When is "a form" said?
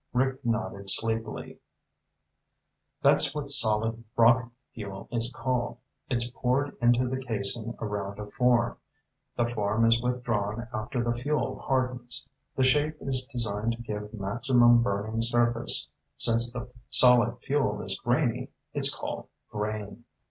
8.17-8.77